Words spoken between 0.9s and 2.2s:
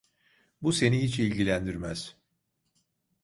hiç ilgilendirmez!